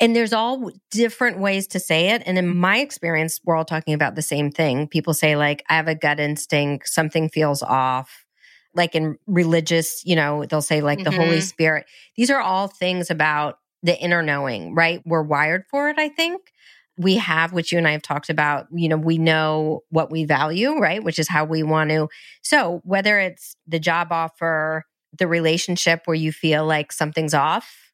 And 0.00 0.14
there's 0.14 0.32
all 0.32 0.70
different 0.92 1.40
ways 1.40 1.66
to 1.68 1.80
say 1.80 2.10
it. 2.10 2.22
And 2.24 2.38
in 2.38 2.50
mm-hmm. 2.50 2.60
my 2.60 2.78
experience, 2.78 3.40
we're 3.44 3.56
all 3.56 3.64
talking 3.64 3.94
about 3.94 4.14
the 4.14 4.22
same 4.22 4.52
thing. 4.52 4.86
People 4.86 5.12
say, 5.12 5.34
like, 5.34 5.64
I 5.68 5.74
have 5.74 5.88
a 5.88 5.96
gut 5.96 6.20
instinct, 6.20 6.88
something 6.88 7.28
feels 7.28 7.64
off 7.64 8.24
like 8.74 8.94
in 8.94 9.18
religious, 9.26 10.02
you 10.04 10.16
know, 10.16 10.44
they'll 10.44 10.60
say 10.62 10.80
like 10.80 10.98
mm-hmm. 10.98 11.10
the 11.10 11.16
Holy 11.16 11.38
mm-hmm. 11.38 11.40
Spirit. 11.40 11.86
These 12.16 12.30
are 12.30 12.40
all 12.40 12.68
things 12.68 13.10
about 13.10 13.58
the 13.82 13.98
inner 13.98 14.22
knowing, 14.22 14.74
right? 14.74 15.02
We're 15.04 15.22
wired 15.22 15.64
for 15.70 15.88
it, 15.88 15.98
I 15.98 16.08
think. 16.08 16.52
we 16.98 17.14
have, 17.16 17.52
which 17.52 17.70
you 17.70 17.78
and 17.78 17.86
I 17.86 17.92
have 17.92 18.02
talked 18.02 18.28
about, 18.28 18.66
you 18.74 18.88
know, 18.88 18.96
we 18.96 19.18
know 19.18 19.84
what 19.90 20.10
we 20.10 20.24
value, 20.24 20.78
right? 20.78 21.02
Which 21.02 21.20
is 21.20 21.28
how 21.28 21.44
we 21.44 21.62
want 21.62 21.90
to. 21.90 22.08
So 22.42 22.80
whether 22.84 23.18
it's 23.20 23.54
the 23.68 23.78
job 23.78 24.08
offer, 24.10 24.84
the 25.16 25.28
relationship 25.28 26.02
where 26.04 26.16
you 26.16 26.32
feel 26.32 26.66
like 26.66 26.90
something's 26.90 27.34
off, 27.34 27.92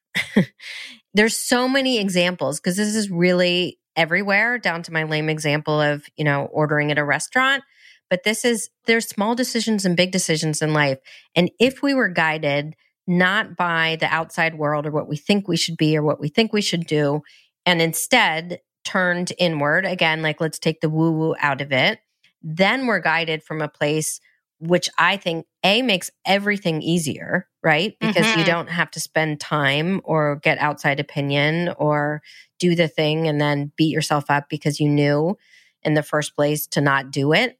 there's 1.13 1.37
so 1.37 1.67
many 1.67 1.99
examples 1.99 2.59
because 2.59 2.77
this 2.77 2.95
is 2.95 3.11
really 3.11 3.77
everywhere 3.95 4.57
down 4.57 4.81
to 4.83 4.91
my 4.91 5.03
lame 5.03 5.29
example 5.29 5.79
of, 5.79 6.05
you 6.17 6.25
know, 6.25 6.45
ordering 6.51 6.91
at 6.91 6.97
a 6.97 7.05
restaurant. 7.05 7.63
But 8.09 8.23
this 8.23 8.45
is, 8.45 8.69
there's 8.85 9.07
small 9.07 9.35
decisions 9.35 9.85
and 9.85 9.97
big 9.97 10.11
decisions 10.11 10.61
in 10.61 10.73
life. 10.73 10.99
And 11.35 11.51
if 11.59 11.81
we 11.81 11.93
were 11.93 12.09
guided 12.09 12.75
not 13.07 13.55
by 13.55 13.97
the 13.99 14.07
outside 14.07 14.57
world 14.57 14.85
or 14.85 14.91
what 14.91 15.07
we 15.07 15.17
think 15.17 15.47
we 15.47 15.57
should 15.57 15.77
be 15.77 15.97
or 15.97 16.03
what 16.03 16.19
we 16.19 16.27
think 16.27 16.53
we 16.53 16.61
should 16.61 16.85
do, 16.85 17.21
and 17.65 17.81
instead 17.81 18.59
turned 18.83 19.33
inward, 19.37 19.85
again, 19.85 20.21
like 20.21 20.39
let's 20.39 20.59
take 20.59 20.81
the 20.81 20.89
woo 20.89 21.11
woo 21.11 21.35
out 21.39 21.61
of 21.61 21.71
it, 21.71 21.99
then 22.41 22.85
we're 22.85 22.99
guided 22.99 23.43
from 23.43 23.61
a 23.61 23.67
place 23.67 24.19
which 24.59 24.89
I 24.97 25.17
think 25.17 25.45
A 25.63 25.81
makes 25.81 26.09
everything 26.25 26.81
easier, 26.81 27.47
right? 27.61 27.95
Because 27.99 28.25
mm-hmm. 28.25 28.39
you 28.39 28.45
don't 28.45 28.69
have 28.69 28.89
to 28.91 28.99
spend 28.99 29.39
time 29.39 30.01
or 30.03 30.37
get 30.37 30.59
outside 30.59 30.99
opinion 30.99 31.73
or 31.77 32.21
do 32.57 32.75
the 32.75 32.87
thing 32.87 33.27
and 33.27 33.39
then 33.39 33.71
beat 33.75 33.91
yourself 33.91 34.25
up 34.29 34.47
because 34.49 34.79
you 34.79 34.89
knew 34.89 35.37
in 35.83 35.93
the 35.93 36.03
first 36.03 36.35
place 36.35 36.67
to 36.67 36.81
not 36.81 37.11
do 37.11 37.33
it. 37.33 37.59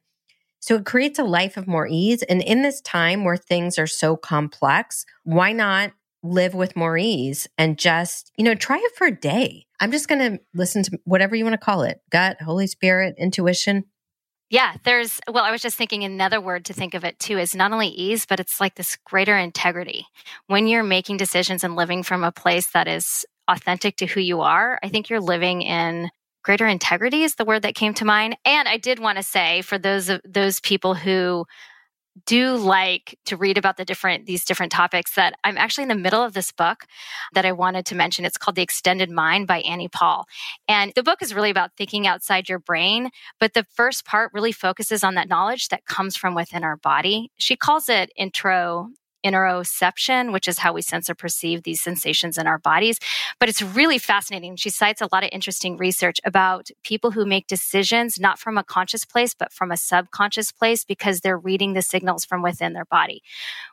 So 0.66 0.74
it 0.74 0.84
creates 0.84 1.20
a 1.20 1.24
life 1.24 1.56
of 1.56 1.68
more 1.68 1.86
ease. 1.86 2.24
And 2.24 2.42
in 2.42 2.62
this 2.62 2.80
time 2.80 3.22
where 3.22 3.36
things 3.36 3.78
are 3.78 3.86
so 3.86 4.16
complex, 4.16 5.06
why 5.22 5.52
not 5.52 5.92
live 6.24 6.54
with 6.54 6.74
more 6.74 6.98
ease 6.98 7.46
and 7.56 7.78
just, 7.78 8.32
you 8.36 8.44
know, 8.44 8.56
try 8.56 8.76
it 8.76 8.96
for 8.96 9.06
a 9.06 9.16
day? 9.16 9.66
I'm 9.78 9.92
just 9.92 10.08
going 10.08 10.18
to 10.18 10.40
listen 10.54 10.82
to 10.82 10.98
whatever 11.04 11.36
you 11.36 11.44
want 11.44 11.54
to 11.54 11.64
call 11.64 11.82
it 11.82 12.00
gut, 12.10 12.42
Holy 12.42 12.66
Spirit, 12.66 13.14
intuition. 13.16 13.84
Yeah, 14.50 14.74
there's, 14.82 15.20
well, 15.28 15.44
I 15.44 15.52
was 15.52 15.62
just 15.62 15.76
thinking 15.76 16.02
another 16.02 16.40
word 16.40 16.64
to 16.64 16.72
think 16.72 16.94
of 16.94 17.04
it 17.04 17.20
too 17.20 17.38
is 17.38 17.54
not 17.54 17.70
only 17.70 17.88
ease, 17.88 18.26
but 18.26 18.40
it's 18.40 18.60
like 18.60 18.74
this 18.74 18.96
greater 19.04 19.36
integrity. 19.36 20.04
When 20.48 20.66
you're 20.66 20.82
making 20.82 21.18
decisions 21.18 21.62
and 21.62 21.76
living 21.76 22.02
from 22.02 22.24
a 22.24 22.32
place 22.32 22.66
that 22.68 22.88
is 22.88 23.24
authentic 23.46 23.98
to 23.98 24.06
who 24.06 24.20
you 24.20 24.40
are, 24.40 24.80
I 24.82 24.88
think 24.88 25.10
you're 25.10 25.20
living 25.20 25.62
in 25.62 26.10
greater 26.46 26.68
integrity 26.68 27.24
is 27.24 27.34
the 27.34 27.44
word 27.44 27.62
that 27.62 27.74
came 27.74 27.92
to 27.92 28.04
mind. 28.04 28.36
And 28.44 28.68
I 28.68 28.76
did 28.76 29.00
want 29.00 29.18
to 29.18 29.24
say 29.24 29.62
for 29.62 29.78
those 29.78 30.08
of 30.08 30.20
those 30.24 30.60
people 30.60 30.94
who 30.94 31.44
do 32.24 32.56
like 32.56 33.18
to 33.26 33.36
read 33.36 33.58
about 33.58 33.76
the 33.76 33.84
different 33.84 34.26
these 34.26 34.44
different 34.44 34.70
topics 34.70 35.16
that 35.16 35.34
I'm 35.42 35.58
actually 35.58 35.82
in 35.82 35.88
the 35.88 35.96
middle 35.96 36.22
of 36.22 36.34
this 36.34 36.52
book 36.52 36.86
that 37.34 37.44
I 37.44 37.50
wanted 37.50 37.84
to 37.86 37.96
mention. 37.96 38.24
It's 38.24 38.38
called 38.38 38.54
The 38.54 38.62
Extended 38.62 39.10
Mind 39.10 39.48
by 39.48 39.58
Annie 39.62 39.88
Paul. 39.88 40.26
And 40.68 40.92
the 40.94 41.02
book 41.02 41.20
is 41.20 41.34
really 41.34 41.50
about 41.50 41.72
thinking 41.76 42.06
outside 42.06 42.48
your 42.48 42.60
brain, 42.60 43.10
but 43.40 43.54
the 43.54 43.66
first 43.74 44.04
part 44.04 44.30
really 44.32 44.52
focuses 44.52 45.02
on 45.02 45.16
that 45.16 45.28
knowledge 45.28 45.68
that 45.70 45.84
comes 45.84 46.14
from 46.14 46.36
within 46.36 46.62
our 46.62 46.76
body. 46.76 47.32
She 47.38 47.56
calls 47.56 47.88
it 47.88 48.12
intro 48.16 48.90
interoception, 49.26 50.32
which 50.32 50.46
is 50.46 50.58
how 50.58 50.72
we 50.72 50.82
sense 50.82 51.10
or 51.10 51.14
perceive 51.14 51.62
these 51.62 51.82
sensations 51.82 52.38
in 52.38 52.46
our 52.46 52.58
bodies. 52.58 52.98
But 53.40 53.48
it's 53.48 53.62
really 53.62 53.98
fascinating. 53.98 54.56
She 54.56 54.70
cites 54.70 55.00
a 55.00 55.08
lot 55.12 55.24
of 55.24 55.30
interesting 55.32 55.76
research 55.76 56.20
about 56.24 56.68
people 56.84 57.10
who 57.10 57.26
make 57.26 57.46
decisions 57.46 58.18
not 58.20 58.38
from 58.38 58.56
a 58.56 58.64
conscious 58.64 59.04
place, 59.04 59.34
but 59.34 59.52
from 59.52 59.72
a 59.72 59.76
subconscious 59.76 60.52
place 60.52 60.84
because 60.84 61.20
they're 61.20 61.38
reading 61.38 61.72
the 61.72 61.82
signals 61.82 62.24
from 62.24 62.42
within 62.42 62.72
their 62.72 62.84
body, 62.84 63.22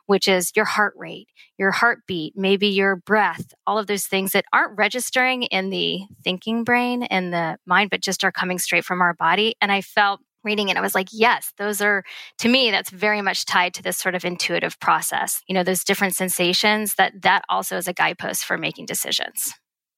which 0.06 0.26
is 0.26 0.52
your 0.56 0.64
heart 0.64 0.94
rate, 0.96 1.28
your 1.56 1.70
heartbeat, 1.70 2.36
maybe 2.36 2.66
your 2.66 2.96
breath, 2.96 3.54
all 3.66 3.78
of 3.78 3.86
those 3.86 4.06
things 4.06 4.32
that 4.32 4.44
aren't 4.52 4.76
registering 4.76 5.44
in 5.44 5.70
the 5.70 6.00
thinking 6.22 6.64
brain 6.64 7.04
and 7.04 7.32
the 7.32 7.58
mind, 7.66 7.90
but 7.90 8.00
just 8.00 8.24
are 8.24 8.32
coming 8.32 8.58
straight 8.58 8.84
from 8.84 9.00
our 9.00 9.14
body. 9.14 9.54
And 9.60 9.70
I 9.70 9.80
felt 9.80 10.20
reading 10.44 10.68
it, 10.68 10.76
I 10.76 10.80
was 10.80 10.94
like, 10.94 11.08
yes, 11.12 11.52
those 11.58 11.80
are, 11.80 12.04
to 12.38 12.48
me, 12.48 12.70
that's 12.70 12.90
very 12.90 13.22
much 13.22 13.44
tied 13.44 13.74
to 13.74 13.82
this 13.82 13.96
sort 13.96 14.14
of 14.14 14.24
intuitive 14.24 14.78
process. 14.80 15.40
You 15.48 15.54
know, 15.54 15.62
those 15.62 15.84
different 15.84 16.14
sensations 16.14 16.94
that 16.96 17.22
that 17.22 17.44
also 17.48 17.76
is 17.76 17.88
a 17.88 17.92
guidepost 17.92 18.44
for 18.44 18.58
making 18.58 18.86
decisions. 18.86 19.52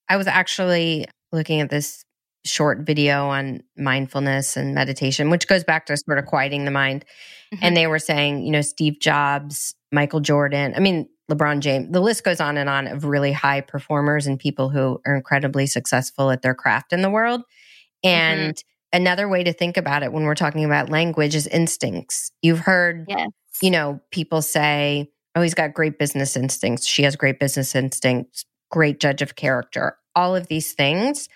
I 0.09 0.17
was 0.17 0.27
actually 0.27 1.07
looking 1.33 1.61
at 1.61 1.71
this 1.71 2.05
short 2.45 2.81
video 2.81 3.29
on 3.29 3.61
mindfulness 3.77 4.57
and 4.57 4.75
meditation, 4.75 5.31
which 5.31 5.49
goes 5.49 5.65
back 5.65 5.87
to 5.87 5.97
sort 5.97 6.19
of 6.19 6.27
quieting 6.27 6.65
the 6.65 6.71
mind. 6.71 7.05
Mm-hmm. 7.53 7.65
And 7.65 7.77
they 7.77 7.87
were 7.87 7.99
saying, 7.99 8.45
you 8.45 8.53
know, 8.53 8.61
Steve 8.61 9.01
Jobs, 9.01 9.75
Michael 9.93 10.21
Jordan, 10.21 10.73
I 10.77 10.81
mean, 10.81 11.09
LeBron 11.31 11.59
James, 11.59 11.91
the 11.91 12.01
list 12.01 12.23
goes 12.23 12.41
on 12.41 12.57
and 12.57 12.71
on 12.71 12.87
of 12.87 13.05
really 13.05 13.33
high 13.33 13.61
performers 13.61 14.29
and 14.29 14.39
people 14.39 14.69
who 14.69 15.01
are 15.05 15.17
incredibly 15.17 15.67
successful 15.67 16.31
at 16.31 16.43
their 16.43 16.55
craft 16.55 16.93
in 16.93 17.03
the 17.03 17.11
world. 17.11 17.41
Mm-hmm. 17.41 18.09
And 18.09 18.55
mm-hmm 18.55 18.76
another 18.97 19.29
way 19.29 19.45
to 19.45 19.53
think 19.53 19.77
about 19.77 20.03
it 20.03 20.13
when 20.13 20.25
we're 20.25 20.35
talking 20.35 20.65
about 20.65 20.89
language 20.89 21.35
is 21.35 21.47
instincts. 21.47 22.33
You've 22.41 22.61
heard, 22.61 23.05
yes. 23.09 23.29
you 23.63 23.71
know, 23.71 24.01
people 24.11 24.41
say, 24.41 25.11
oh, 25.35 25.43
he's 25.43 25.55
got 25.55 25.75
great 25.75 25.99
business 25.99 26.37
instincts. 26.37 26.87
She 26.87 27.03
has 27.03 27.15
great 27.15 27.39
business 27.39 27.75
instincts, 27.75 28.47
great 28.71 28.99
judge 28.99 29.21
of 29.21 29.37
character, 29.37 29.99
all 30.15 30.35
of 30.35 30.49
these 30.49 30.73
things. 30.73 31.29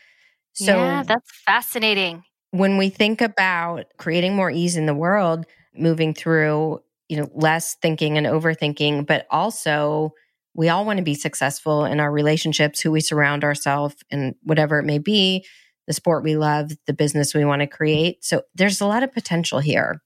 So, 0.55 0.77
yeah, 0.77 1.03
that's 1.03 1.31
fascinating. 1.45 2.25
When 2.51 2.79
we 2.79 2.89
think 2.89 3.21
about 3.21 3.85
creating 3.99 4.35
more 4.35 4.51
ease 4.51 4.77
in 4.77 4.87
the 4.87 4.95
world, 4.95 5.45
moving 5.75 6.15
through, 6.15 6.81
you 7.09 7.19
know, 7.19 7.31
less 7.35 7.75
thinking 7.75 8.17
and 8.17 8.27
overthinking, 8.27 9.07
but 9.07 9.27
also 9.31 10.15
we 10.55 10.71
all 10.71 10.85
want 10.85 10.97
to 10.97 11.05
be 11.05 11.15
successful 11.15 11.85
in 11.85 12.01
our 12.01 12.11
relationships, 12.11 12.81
who 12.81 12.91
we 12.91 13.01
surround 13.01 13.45
ourselves, 13.45 13.97
and 14.11 14.35
whatever 14.43 14.79
it 14.79 14.85
may 14.85 14.99
be 14.99 15.45
the 15.91 15.95
sport 15.95 16.23
we 16.23 16.37
love, 16.37 16.71
the 16.87 16.93
business 16.93 17.35
we 17.35 17.45
want 17.45 17.63
to 17.63 17.67
create. 17.67 18.25
So 18.25 18.43
there's 18.55 18.81
a 18.81 18.87
lot 18.87 19.03
of 19.03 19.13
potential 19.13 19.59
here. 19.59 20.01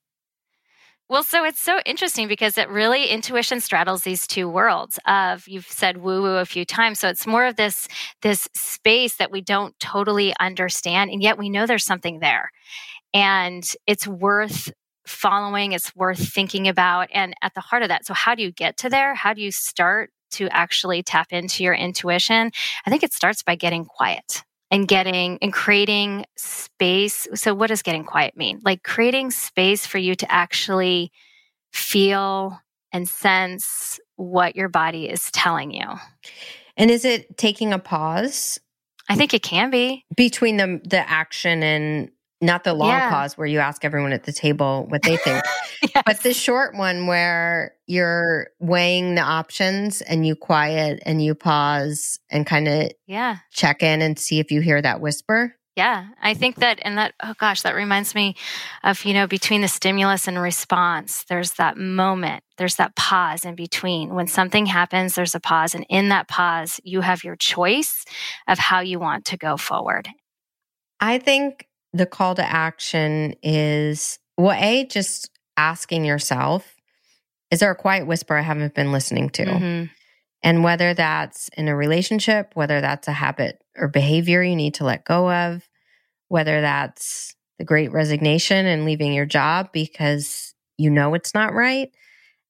Well, 1.10 1.22
so 1.22 1.44
it's 1.44 1.60
so 1.60 1.78
interesting 1.84 2.26
because 2.26 2.56
it 2.56 2.70
really 2.70 3.04
intuition 3.04 3.60
straddles 3.60 4.00
these 4.00 4.26
two 4.26 4.48
worlds 4.48 4.98
of 5.06 5.46
you've 5.46 5.66
said 5.66 5.98
woo 5.98 6.22
woo 6.22 6.36
a 6.36 6.46
few 6.46 6.64
times. 6.64 7.00
So 7.00 7.10
it's 7.10 7.26
more 7.26 7.44
of 7.44 7.56
this 7.56 7.86
this 8.22 8.48
space 8.56 9.16
that 9.16 9.30
we 9.30 9.42
don't 9.42 9.78
totally 9.78 10.32
understand 10.40 11.10
and 11.10 11.22
yet 11.22 11.36
we 11.36 11.50
know 11.50 11.66
there's 11.66 11.84
something 11.84 12.20
there. 12.20 12.50
And 13.12 13.62
it's 13.86 14.08
worth 14.08 14.72
following, 15.06 15.72
it's 15.72 15.94
worth 15.94 16.32
thinking 16.32 16.66
about 16.66 17.08
and 17.12 17.34
at 17.42 17.52
the 17.52 17.60
heart 17.60 17.82
of 17.82 17.90
that. 17.90 18.06
So 18.06 18.14
how 18.14 18.34
do 18.34 18.42
you 18.42 18.50
get 18.50 18.78
to 18.78 18.88
there? 18.88 19.14
How 19.14 19.34
do 19.34 19.42
you 19.42 19.52
start 19.52 20.08
to 20.30 20.48
actually 20.48 21.02
tap 21.02 21.26
into 21.30 21.62
your 21.62 21.74
intuition? 21.74 22.52
I 22.86 22.90
think 22.90 23.02
it 23.02 23.12
starts 23.12 23.42
by 23.42 23.56
getting 23.56 23.84
quiet 23.84 24.42
and 24.70 24.88
getting 24.88 25.38
and 25.40 25.52
creating 25.52 26.24
space. 26.36 27.26
So, 27.34 27.54
what 27.54 27.68
does 27.68 27.82
getting 27.82 28.04
quiet 28.04 28.36
mean? 28.36 28.60
Like 28.64 28.82
creating 28.82 29.30
space 29.30 29.86
for 29.86 29.98
you 29.98 30.14
to 30.16 30.32
actually 30.32 31.12
feel 31.72 32.60
and 32.92 33.08
sense 33.08 33.98
what 34.16 34.56
your 34.56 34.68
body 34.68 35.08
is 35.08 35.30
telling 35.32 35.72
you. 35.72 35.86
And 36.76 36.90
is 36.90 37.04
it 37.04 37.36
taking 37.36 37.72
a 37.72 37.78
pause? 37.78 38.58
I 39.08 39.16
think 39.16 39.34
it 39.34 39.42
can 39.42 39.70
be 39.70 40.04
between 40.16 40.56
the 40.56 40.80
the 40.84 41.08
action 41.08 41.62
and 41.62 42.10
not 42.40 42.64
the 42.64 42.74
long 42.74 42.88
yeah. 42.88 43.10
pause 43.10 43.38
where 43.38 43.46
you 43.46 43.58
ask 43.58 43.84
everyone 43.84 44.12
at 44.12 44.24
the 44.24 44.32
table 44.32 44.86
what 44.88 45.02
they 45.02 45.16
think, 45.16 45.42
yes. 45.82 46.02
but 46.04 46.22
the 46.22 46.34
short 46.34 46.76
one 46.76 47.06
where 47.06 47.74
you're 47.86 48.48
weighing 48.60 49.14
the 49.14 49.22
options 49.22 50.00
and 50.02 50.26
you 50.26 50.36
quiet 50.36 51.02
and 51.06 51.22
you 51.22 51.34
pause 51.34 52.18
and 52.30 52.46
kind 52.46 52.68
of 52.68 52.90
yeah 53.06 53.38
check 53.50 53.82
in 53.82 54.02
and 54.02 54.18
see 54.18 54.40
if 54.40 54.50
you 54.50 54.60
hear 54.60 54.80
that 54.82 55.00
whisper. 55.00 55.54
Yeah, 55.76 56.06
I 56.22 56.34
think 56.34 56.56
that, 56.56 56.78
and 56.82 56.98
that, 56.98 57.14
oh 57.20 57.34
gosh, 57.36 57.62
that 57.62 57.74
reminds 57.74 58.14
me 58.14 58.36
of, 58.84 59.04
you 59.04 59.12
know, 59.12 59.26
between 59.26 59.60
the 59.60 59.66
stimulus 59.66 60.28
and 60.28 60.40
response, 60.40 61.24
there's 61.24 61.54
that 61.54 61.76
moment, 61.76 62.44
there's 62.58 62.76
that 62.76 62.94
pause 62.94 63.44
in 63.44 63.56
between. 63.56 64.14
When 64.14 64.28
something 64.28 64.66
happens, 64.66 65.16
there's 65.16 65.34
a 65.34 65.40
pause. 65.40 65.74
And 65.74 65.84
in 65.88 66.10
that 66.10 66.28
pause, 66.28 66.78
you 66.84 67.00
have 67.00 67.24
your 67.24 67.34
choice 67.34 68.04
of 68.46 68.60
how 68.60 68.80
you 68.80 69.00
want 69.00 69.24
to 69.26 69.36
go 69.36 69.56
forward. 69.56 70.08
I 71.00 71.18
think 71.18 71.66
the 71.94 72.06
call 72.06 72.34
to 72.34 72.44
action 72.44 73.34
is 73.42 74.18
well, 74.36 74.56
A, 74.60 74.84
just 74.84 75.30
asking 75.56 76.04
yourself, 76.04 76.74
is 77.52 77.60
there 77.60 77.70
a 77.70 77.76
quiet 77.76 78.06
whisper 78.06 78.36
I 78.36 78.42
haven't 78.42 78.74
been 78.74 78.90
listening 78.90 79.30
to? 79.30 79.44
Mm-hmm. 79.44 79.84
And 80.42 80.64
whether 80.64 80.92
that's 80.92 81.48
in 81.56 81.68
a 81.68 81.76
relationship, 81.76 82.50
whether 82.54 82.80
that's 82.80 83.06
a 83.06 83.12
habit 83.12 83.62
or 83.76 83.88
behavior 83.88 84.42
you 84.42 84.56
need 84.56 84.74
to 84.74 84.84
let 84.84 85.04
go 85.04 85.30
of, 85.30 85.66
whether 86.28 86.60
that's 86.60 87.36
the 87.58 87.64
great 87.64 87.92
resignation 87.92 88.66
and 88.66 88.84
leaving 88.84 89.14
your 89.14 89.24
job 89.24 89.70
because 89.72 90.52
you 90.76 90.90
know 90.90 91.14
it's 91.14 91.32
not 91.32 91.54
right, 91.54 91.90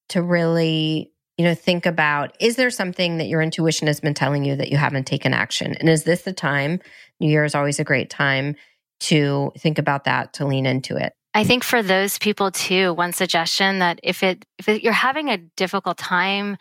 to 0.08 0.22
really, 0.22 1.12
you 1.36 1.44
know, 1.44 1.54
think 1.54 1.84
about 1.84 2.34
is 2.40 2.56
there 2.56 2.70
something 2.70 3.18
that 3.18 3.28
your 3.28 3.42
intuition 3.42 3.88
has 3.88 4.00
been 4.00 4.14
telling 4.14 4.44
you 4.44 4.56
that 4.56 4.70
you 4.70 4.78
haven't 4.78 5.06
taken 5.06 5.34
action? 5.34 5.74
And 5.78 5.88
is 5.90 6.04
this 6.04 6.22
the 6.22 6.32
time? 6.32 6.80
New 7.20 7.30
Year 7.30 7.44
is 7.44 7.54
always 7.54 7.78
a 7.78 7.84
great 7.84 8.08
time 8.08 8.56
to 9.04 9.52
think 9.58 9.78
about 9.78 10.04
that, 10.04 10.32
to 10.34 10.46
lean 10.46 10.66
into 10.66 10.96
it. 10.96 11.14
I 11.34 11.44
think 11.44 11.64
for 11.64 11.82
those 11.82 12.18
people 12.18 12.50
too, 12.50 12.94
one 12.94 13.12
suggestion 13.12 13.80
that 13.80 13.98
if 14.02 14.22
it 14.22 14.44
if 14.58 14.68
it, 14.68 14.82
you're 14.82 14.92
having 14.92 15.28
a 15.28 15.38
difficult 15.38 15.98
time 15.98 16.56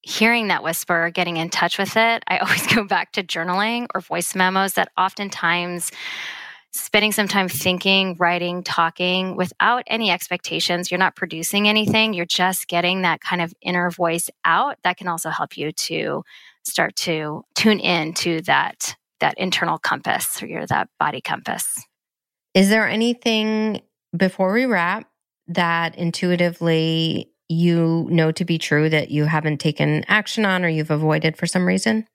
hearing 0.00 0.48
that 0.48 0.62
whisper, 0.62 1.10
getting 1.10 1.36
in 1.36 1.50
touch 1.50 1.78
with 1.78 1.96
it, 1.96 2.22
I 2.28 2.38
always 2.42 2.66
go 2.66 2.84
back 2.84 3.12
to 3.12 3.22
journaling 3.22 3.86
or 3.94 4.00
voice 4.00 4.34
memos 4.34 4.74
that 4.74 4.90
oftentimes 4.96 5.90
spending 6.72 7.12
some 7.12 7.28
time 7.28 7.48
thinking, 7.48 8.16
writing, 8.18 8.62
talking 8.62 9.36
without 9.36 9.82
any 9.86 10.10
expectations. 10.10 10.90
You're 10.90 10.98
not 10.98 11.16
producing 11.16 11.68
anything. 11.68 12.12
You're 12.12 12.26
just 12.26 12.68
getting 12.68 13.02
that 13.02 13.20
kind 13.20 13.40
of 13.40 13.52
inner 13.62 13.90
voice 13.90 14.30
out. 14.44 14.76
That 14.84 14.96
can 14.96 15.08
also 15.08 15.30
help 15.30 15.56
you 15.56 15.72
to 15.72 16.22
start 16.64 16.96
to 16.96 17.44
tune 17.54 17.80
in 17.80 18.12
to 18.14 18.42
that 18.42 18.96
that 19.20 19.38
internal 19.38 19.78
compass 19.78 20.42
or 20.42 20.46
your 20.46 20.66
that 20.66 20.88
body 20.98 21.20
compass. 21.20 21.82
Is 22.54 22.68
there 22.68 22.88
anything 22.88 23.82
before 24.16 24.52
we 24.52 24.66
wrap 24.66 25.08
that 25.48 25.96
intuitively 25.96 27.30
you 27.48 28.08
know 28.10 28.32
to 28.32 28.44
be 28.44 28.58
true 28.58 28.88
that 28.88 29.10
you 29.10 29.24
haven't 29.24 29.58
taken 29.58 30.04
action 30.08 30.44
on 30.44 30.64
or 30.64 30.68
you've 30.68 30.90
avoided 30.90 31.36
for 31.36 31.46
some 31.46 31.66
reason? 31.66 32.06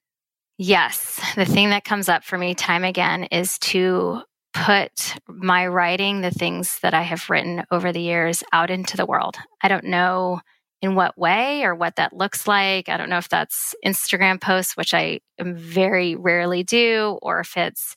Yes. 0.57 1.19
The 1.35 1.45
thing 1.45 1.69
that 1.69 1.83
comes 1.83 2.09
up 2.09 2.23
for 2.23 2.37
me 2.37 2.53
time 2.53 2.83
again 2.83 3.23
is 3.25 3.57
to 3.59 4.21
put 4.53 5.15
my 5.27 5.67
writing, 5.67 6.21
the 6.21 6.31
things 6.31 6.79
that 6.81 6.93
I 6.93 7.01
have 7.03 7.29
written 7.29 7.63
over 7.71 7.91
the 7.91 8.01
years, 8.01 8.43
out 8.51 8.69
into 8.69 8.97
the 8.97 9.05
world. 9.05 9.37
I 9.61 9.69
don't 9.69 9.85
know 9.85 10.41
in 10.81 10.95
what 10.95 11.17
way 11.17 11.63
or 11.63 11.75
what 11.75 11.95
that 11.97 12.13
looks 12.13 12.47
like. 12.47 12.89
I 12.89 12.97
don't 12.97 13.09
know 13.09 13.19
if 13.19 13.29
that's 13.29 13.75
Instagram 13.85 14.41
posts, 14.41 14.75
which 14.75 14.93
I 14.93 15.19
very 15.39 16.15
rarely 16.15 16.63
do, 16.63 17.19
or 17.21 17.39
if 17.39 17.55
it's 17.55 17.95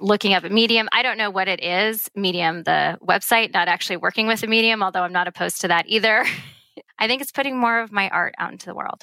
looking 0.00 0.34
up 0.34 0.44
a 0.44 0.50
medium. 0.50 0.88
I 0.92 1.02
don't 1.02 1.16
know 1.16 1.30
what 1.30 1.48
it 1.48 1.62
is. 1.62 2.10
Medium, 2.14 2.64
the 2.64 2.98
website, 3.02 3.52
not 3.52 3.68
actually 3.68 3.98
working 3.98 4.26
with 4.26 4.42
a 4.42 4.46
medium, 4.46 4.82
although 4.82 5.02
I'm 5.02 5.12
not 5.12 5.28
opposed 5.28 5.60
to 5.60 5.68
that 5.68 5.86
either. 5.88 6.24
I 6.98 7.06
think 7.06 7.22
it's 7.22 7.32
putting 7.32 7.58
more 7.58 7.80
of 7.80 7.92
my 7.92 8.08
art 8.08 8.34
out 8.38 8.52
into 8.52 8.66
the 8.66 8.74
world. 8.74 9.02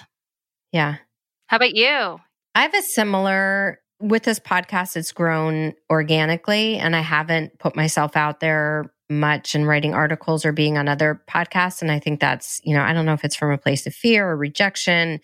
Yeah. 0.72 0.98
How 1.48 1.58
about 1.58 1.76
you? 1.76 2.20
I 2.54 2.62
have 2.64 2.74
a 2.74 2.82
similar 2.82 3.80
with 4.02 4.24
this 4.24 4.40
podcast, 4.40 4.98
it's 4.98 5.12
grown 5.12 5.74
organically, 5.90 6.78
and 6.78 6.96
I 6.96 7.02
haven't 7.02 7.60
put 7.60 7.76
myself 7.76 8.18
out 8.18 8.40
there 8.40 8.92
much 9.12 9.54
and 9.54 9.68
writing 9.68 9.94
articles 9.94 10.46
or 10.46 10.54
being 10.54 10.78
on 10.78 10.88
other 10.88 11.22
podcasts. 11.30 11.82
And 11.82 11.92
I 11.92 12.00
think 12.00 12.20
that's, 12.20 12.62
you 12.64 12.74
know, 12.74 12.82
I 12.82 12.94
don't 12.94 13.06
know 13.06 13.14
if 13.14 13.26
it's 13.26 13.36
from 13.36 13.52
a 13.52 13.58
place 13.58 13.86
of 13.86 13.94
fear 13.94 14.28
or 14.28 14.38
rejection, 14.38 15.20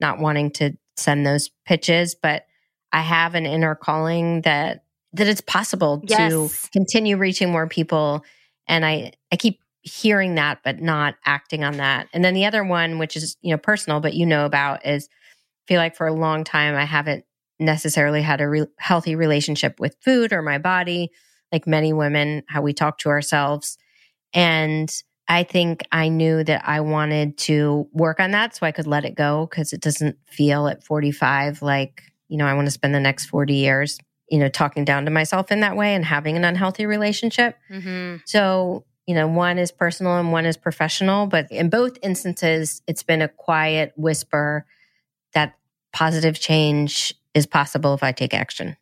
not 0.00 0.18
wanting 0.18 0.50
to 0.52 0.72
send 0.96 1.24
those 1.24 1.48
pitches, 1.64 2.14
but 2.14 2.44
I 2.92 3.00
have 3.00 3.34
an 3.34 3.46
inner 3.46 3.74
calling 3.74 4.42
that 4.42 4.84
that 5.14 5.26
it's 5.26 5.40
possible 5.40 6.02
yes. 6.06 6.30
to 6.32 6.70
continue 6.70 7.16
reaching 7.16 7.50
more 7.50 7.68
people. 7.68 8.24
And 8.66 8.84
I 8.84 9.12
I 9.32 9.36
keep 9.36 9.60
hearing 9.82 10.34
that, 10.34 10.58
but 10.64 10.80
not 10.80 11.14
acting 11.24 11.64
on 11.64 11.76
that. 11.76 12.08
And 12.12 12.24
then 12.24 12.34
the 12.34 12.44
other 12.44 12.64
one, 12.64 12.98
which 12.98 13.16
is, 13.16 13.36
you 13.40 13.52
know, 13.52 13.58
personal, 13.58 14.00
but 14.00 14.14
you 14.14 14.26
know 14.26 14.44
about 14.44 14.84
is 14.84 15.08
feel 15.66 15.78
like 15.78 15.96
for 15.96 16.06
a 16.06 16.12
long 16.12 16.44
time 16.44 16.74
I 16.74 16.84
haven't 16.84 17.24
necessarily 17.60 18.22
had 18.22 18.40
a 18.40 18.48
re- 18.48 18.66
healthy 18.78 19.14
relationship 19.14 19.78
with 19.78 19.96
food 20.00 20.32
or 20.32 20.42
my 20.42 20.58
body, 20.58 21.10
like 21.52 21.66
many 21.66 21.92
women, 21.92 22.42
how 22.48 22.62
we 22.62 22.72
talk 22.72 22.98
to 22.98 23.08
ourselves. 23.08 23.78
And 24.34 24.92
I 25.28 25.42
think 25.42 25.86
I 25.92 26.08
knew 26.08 26.42
that 26.44 26.66
I 26.66 26.80
wanted 26.80 27.36
to 27.38 27.88
work 27.92 28.18
on 28.18 28.30
that 28.30 28.56
so 28.56 28.66
I 28.66 28.72
could 28.72 28.86
let 28.86 29.04
it 29.04 29.14
go 29.14 29.46
because 29.48 29.72
it 29.72 29.80
doesn't 29.80 30.16
feel 30.26 30.68
at 30.68 30.82
45 30.82 31.60
like, 31.60 32.02
you 32.28 32.38
know, 32.38 32.46
I 32.46 32.54
want 32.54 32.66
to 32.66 32.70
spend 32.70 32.94
the 32.94 33.00
next 33.00 33.26
40 33.26 33.54
years, 33.54 33.98
you 34.30 34.38
know, 34.38 34.48
talking 34.48 34.84
down 34.84 35.04
to 35.04 35.10
myself 35.10 35.52
in 35.52 35.60
that 35.60 35.76
way 35.76 35.94
and 35.94 36.04
having 36.04 36.36
an 36.36 36.44
unhealthy 36.44 36.86
relationship. 36.86 37.56
Mm-hmm. 37.70 38.16
So, 38.24 38.84
you 39.06 39.14
know, 39.14 39.26
one 39.26 39.58
is 39.58 39.70
personal 39.70 40.18
and 40.18 40.32
one 40.32 40.46
is 40.46 40.56
professional. 40.56 41.26
But 41.26 41.50
in 41.50 41.68
both 41.68 41.98
instances, 42.02 42.82
it's 42.86 43.02
been 43.02 43.22
a 43.22 43.28
quiet 43.28 43.92
whisper 43.96 44.66
that 45.34 45.56
positive 45.92 46.38
change 46.40 47.14
is 47.34 47.46
possible 47.46 47.94
if 47.94 48.02
I 48.02 48.12
take 48.12 48.34
action. 48.34 48.76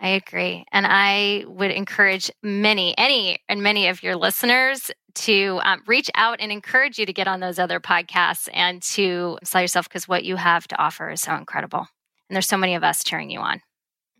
I 0.00 0.10
agree. 0.10 0.64
And 0.70 0.86
I 0.88 1.44
would 1.48 1.72
encourage 1.72 2.30
many, 2.42 2.96
any, 2.96 3.38
and 3.48 3.62
many 3.62 3.88
of 3.88 4.02
your 4.02 4.14
listeners 4.14 4.90
to 5.14 5.60
um, 5.64 5.82
reach 5.86 6.08
out 6.14 6.38
and 6.40 6.52
encourage 6.52 6.98
you 6.98 7.06
to 7.06 7.12
get 7.12 7.26
on 7.26 7.40
those 7.40 7.58
other 7.58 7.80
podcasts 7.80 8.48
and 8.52 8.80
to 8.82 9.38
sell 9.42 9.60
yourself 9.60 9.88
because 9.88 10.06
what 10.06 10.24
you 10.24 10.36
have 10.36 10.68
to 10.68 10.80
offer 10.80 11.10
is 11.10 11.20
so 11.20 11.34
incredible. 11.34 11.80
And 11.80 12.36
there's 12.36 12.46
so 12.46 12.56
many 12.56 12.76
of 12.76 12.84
us 12.84 13.02
cheering 13.02 13.30
you 13.30 13.40
on. 13.40 13.60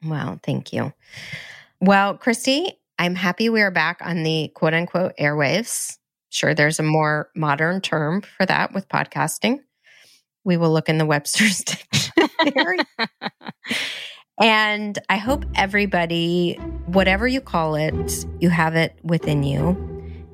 Well, 0.05 0.41
thank 0.43 0.73
you. 0.73 0.93
Well, 1.81 2.17
Christy, 2.17 2.73
I'm 2.99 3.15
happy 3.15 3.49
we 3.49 3.63
are 3.63 3.71
back 3.71 4.01
on 4.03 4.25
the 4.25 4.51
quote 4.55 4.75
unquote 4.75 5.17
airwaves. 5.17 5.99
Sure, 6.31 6.55
there's 6.55 6.81
a 6.81 6.85
more 6.85 7.31
modern 7.37 7.81
term 7.81 8.23
for 8.23 8.45
that 8.47 8.75
with 8.75 8.89
podcasting. 8.89 9.61
We 10.45 10.57
will 10.57 10.73
look 10.73 10.89
in 10.89 10.99
the 10.99 11.07
Webster's 11.07 11.63
dictionary. 12.43 12.79
and 14.41 14.99
I 15.09 15.17
hope 15.17 15.45
everybody, 15.55 16.55
whatever 16.87 17.27
you 17.27 17.41
call 17.41 17.75
it, 17.75 18.27
you 18.41 18.51
have 18.51 18.77
it 18.77 18.97
within 19.03 19.43
you. 19.43 19.85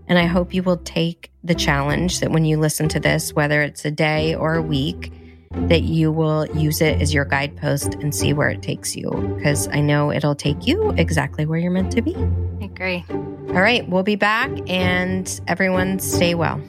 And 0.06 0.18
I 0.18 0.26
hope 0.26 0.52
you 0.52 0.62
will 0.62 0.76
take 0.76 1.30
the 1.42 1.54
challenge 1.54 2.20
that 2.20 2.30
when 2.30 2.44
you 2.44 2.58
listen 2.58 2.88
to 2.90 3.00
this, 3.00 3.32
whether 3.32 3.62
it's 3.62 3.84
a 3.84 3.90
day 3.90 4.34
or 4.34 4.54
a 4.54 4.62
week, 4.62 5.12
that 5.52 5.82
you 5.82 6.12
will 6.12 6.46
use 6.56 6.80
it 6.80 7.00
as 7.00 7.14
your 7.14 7.24
guidepost 7.24 7.94
and 7.94 8.14
see 8.14 8.32
where 8.32 8.50
it 8.50 8.60
takes 8.60 8.94
you. 8.94 9.10
Because 9.36 9.68
I 9.68 9.80
know 9.80 10.12
it'll 10.12 10.34
take 10.34 10.66
you 10.66 10.90
exactly 10.98 11.46
where 11.46 11.58
you're 11.58 11.70
meant 11.70 11.92
to 11.92 12.02
be. 12.02 12.14
I 12.60 12.64
agree. 12.64 13.04
All 13.08 13.62
right, 13.62 13.88
we'll 13.88 14.02
be 14.02 14.16
back 14.16 14.50
and 14.68 15.40
everyone 15.46 16.00
stay 16.00 16.34
well. 16.34 16.60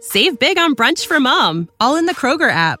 Save 0.00 0.38
big 0.38 0.58
on 0.58 0.74
brunch 0.74 1.06
for 1.06 1.20
mom, 1.20 1.68
all 1.80 1.96
in 1.96 2.06
the 2.06 2.14
Kroger 2.14 2.50
app. 2.50 2.80